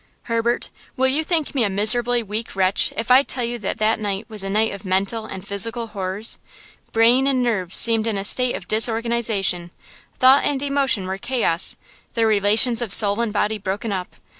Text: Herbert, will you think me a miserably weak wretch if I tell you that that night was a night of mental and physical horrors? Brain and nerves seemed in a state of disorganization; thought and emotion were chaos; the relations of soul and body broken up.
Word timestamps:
Herbert, 0.23 0.71
will 0.97 1.09
you 1.09 1.23
think 1.23 1.53
me 1.53 1.63
a 1.63 1.69
miserably 1.69 2.23
weak 2.23 2.55
wretch 2.55 2.91
if 2.97 3.11
I 3.11 3.21
tell 3.21 3.43
you 3.43 3.59
that 3.59 3.77
that 3.77 3.99
night 3.99 4.25
was 4.27 4.43
a 4.43 4.49
night 4.49 4.71
of 4.73 4.83
mental 4.83 5.25
and 5.27 5.47
physical 5.47 5.85
horrors? 5.85 6.39
Brain 6.91 7.27
and 7.27 7.43
nerves 7.43 7.77
seemed 7.77 8.07
in 8.07 8.17
a 8.17 8.23
state 8.23 8.55
of 8.55 8.67
disorganization; 8.67 9.69
thought 10.17 10.43
and 10.43 10.59
emotion 10.63 11.05
were 11.05 11.19
chaos; 11.19 11.75
the 12.15 12.25
relations 12.25 12.81
of 12.81 12.91
soul 12.91 13.21
and 13.21 13.31
body 13.31 13.59
broken 13.59 13.91
up. 13.91 14.15